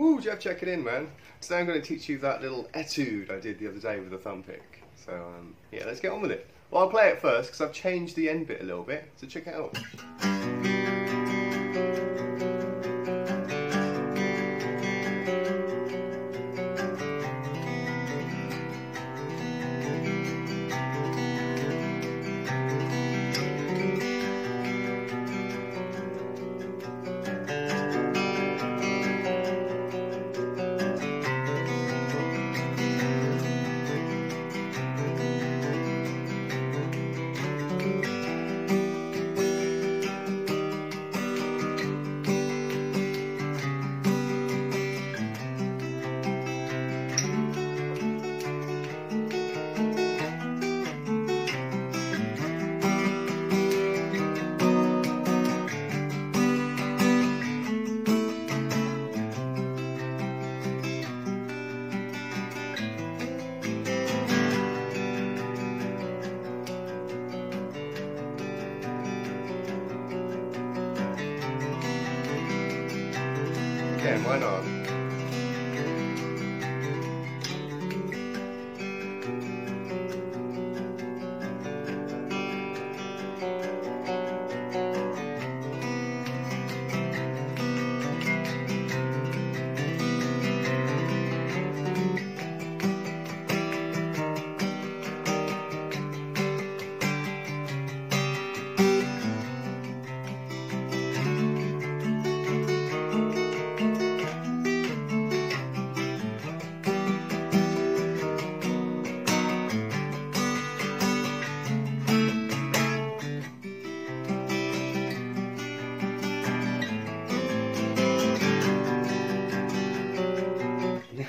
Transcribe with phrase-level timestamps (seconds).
[0.00, 1.10] Woo, Jeff check it in, man.
[1.42, 4.08] Today I'm going to teach you that little etude I did the other day with
[4.08, 4.82] the thumb pick.
[4.96, 6.48] So, um, yeah, let's get on with it.
[6.70, 9.26] Well, I'll play it first because I've changed the end bit a little bit, so
[9.26, 9.76] check it out.
[74.26, 74.69] Again,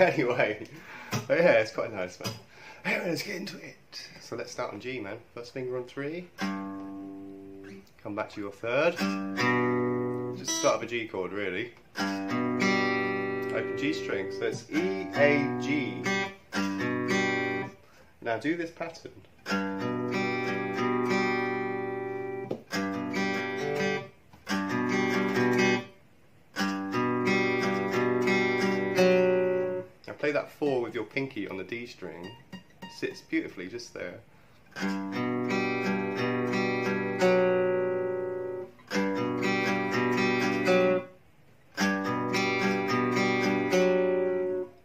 [0.14, 0.66] anyway,
[1.28, 2.32] but yeah, it's quite nice, man.
[2.86, 4.08] Anyway, let's get into it.
[4.22, 5.18] So let's start on G, man.
[5.34, 6.26] First finger on three.
[8.02, 8.96] Come back to your third.
[10.38, 11.74] Just start of a G chord, really.
[11.98, 16.02] Open G string, so it's E, A, G.
[18.22, 19.89] Now do this pattern.
[30.30, 32.30] Play that four with your pinky on the D string.
[32.96, 34.20] Sits beautifully just there.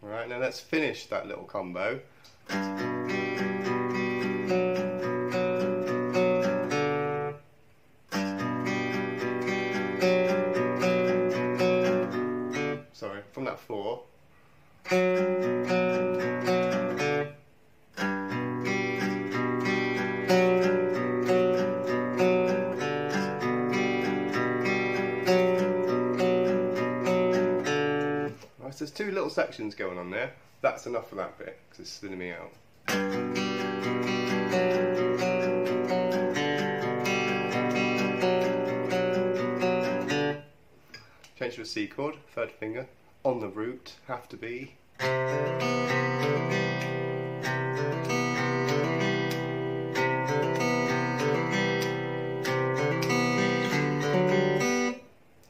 [0.04, 2.00] Alright, now let's finish that little combo.
[28.86, 30.34] There's two little sections going on there.
[30.62, 32.52] That's enough for that bit because it's spinning me out.
[41.40, 42.88] Change to a C chord, third finger,
[43.26, 44.76] on the root, have to be.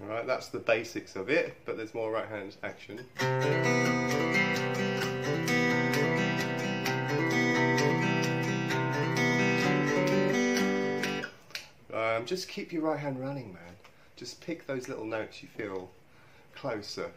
[0.02, 3.06] Alright, that's the basics of it, but there's more right hand action.
[11.94, 13.76] Um, just keep your right hand running, man.
[14.16, 15.90] Just pick those little notes you feel
[16.56, 17.12] closer.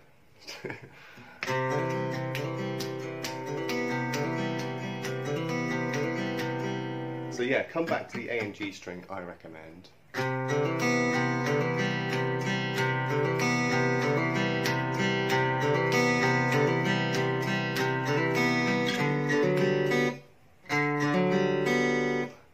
[7.30, 9.88] So yeah, come back to the A and G string, I recommend.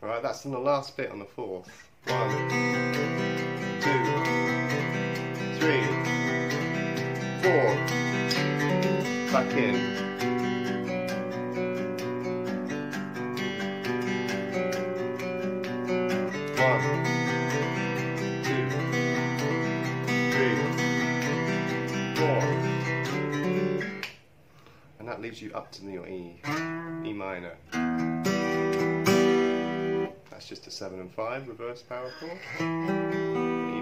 [0.02, 1.68] Alright, that's in the last bit on the fourth.
[2.06, 2.30] One,
[3.80, 4.04] two,
[5.58, 5.93] three,
[7.44, 7.52] Back
[9.52, 9.74] in.
[16.56, 16.80] One,
[18.44, 18.64] two,
[20.32, 20.56] three,
[22.16, 22.40] four.
[24.98, 26.40] And that leaves you up to your E,
[27.04, 27.58] E minor.
[30.30, 32.38] That's just a 7 and 5 reverse power chord.
[32.58, 32.62] E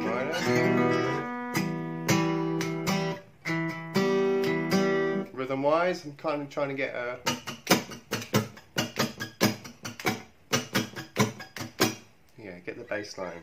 [0.01, 1.42] minor.
[5.53, 6.05] Rhythm wise.
[6.07, 7.19] I'm kind of trying to get a.
[12.39, 13.43] Yeah, get the bass line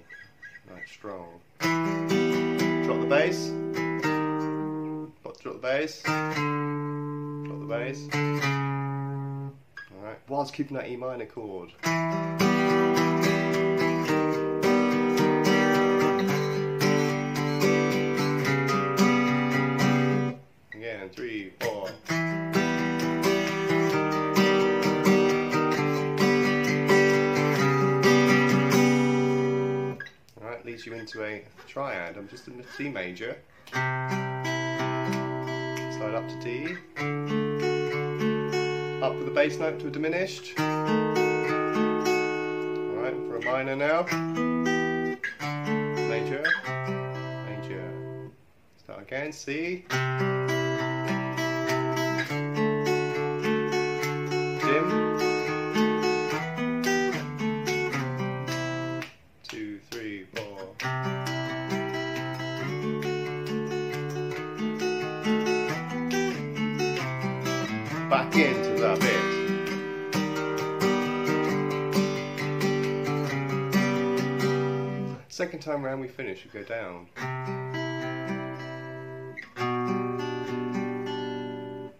[0.73, 1.39] like strong.
[1.59, 3.49] Drop the bass.
[5.41, 6.01] Drop the bass.
[6.03, 8.07] Drop the bass.
[9.95, 11.71] Alright, whilst keeping that E minor chord.
[31.69, 32.17] Triad.
[32.17, 33.37] I'm just in the C major.
[33.71, 33.85] Slide
[36.15, 36.65] up to D.
[39.03, 40.59] Up with the bass note to a diminished.
[40.59, 41.13] Alright,
[43.13, 44.01] for a minor now.
[46.09, 46.43] Major.
[47.47, 48.31] Major.
[48.79, 49.85] Start again, C.
[75.39, 77.07] Second time round we finish, we go down.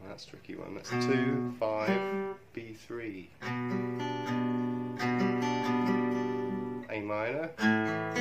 [0.10, 0.76] That's a tricky one.
[0.76, 2.02] That's two, five,
[2.52, 3.30] B three.
[6.90, 7.50] A minor.
[7.60, 8.12] A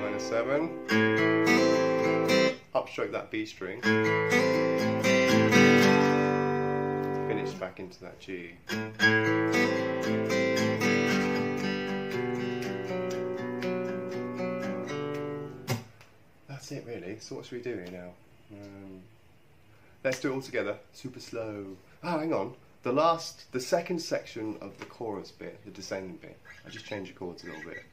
[0.00, 0.68] minor seven.
[2.74, 3.80] Upstroke that B string.
[7.28, 8.56] Finish back into that G.
[16.68, 17.16] That's it really.
[17.20, 18.10] So what should we do here now?
[18.50, 19.00] Um,
[20.02, 20.76] let's do it all together.
[20.94, 21.76] Super slow.
[22.02, 22.54] Oh, hang on.
[22.82, 26.36] The last, the second section of the chorus bit, the descending bit.
[26.66, 27.84] I just change the chords a little bit.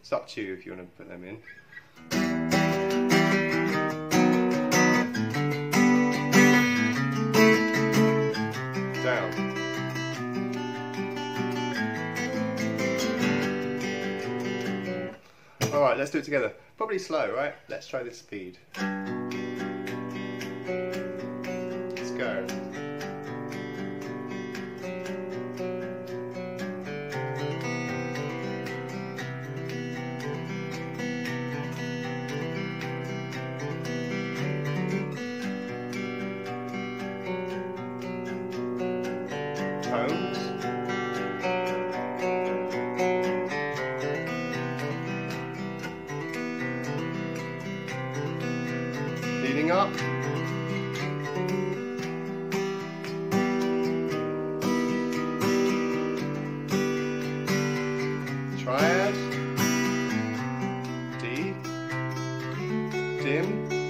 [0.00, 1.36] It's up to you if you want to put them in.
[9.02, 9.32] Down.
[15.72, 16.52] Alright, let's do it together.
[16.76, 17.54] Probably slow, right?
[17.68, 18.58] Let's try this speed.
[63.22, 63.81] Dim.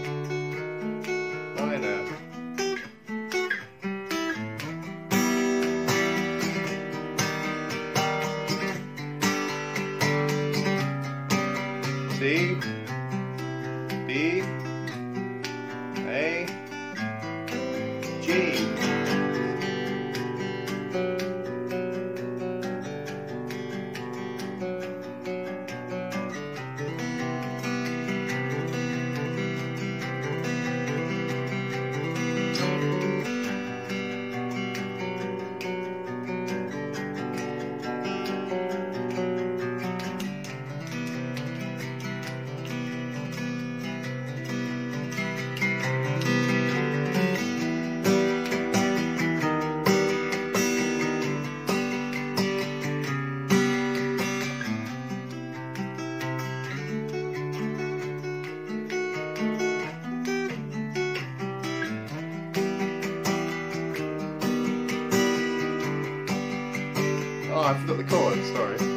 [67.72, 68.91] I forgot the chord, sorry.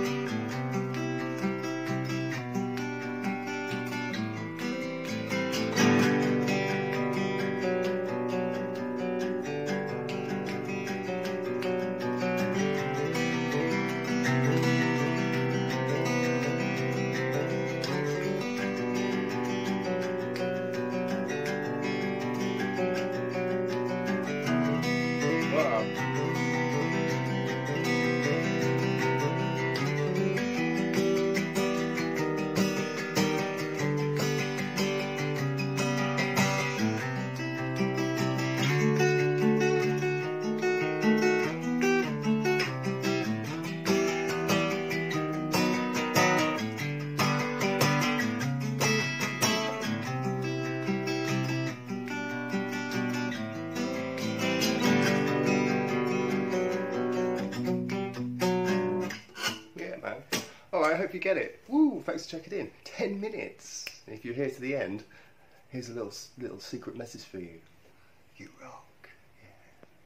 [60.96, 61.60] I hope you get it.
[61.68, 62.02] Woo!
[62.06, 62.72] Thanks for checking in.
[62.86, 63.84] Ten minutes.
[64.08, 65.04] If you're here to the end,
[65.68, 67.60] here's a little little secret message for you.
[68.38, 68.85] You rock.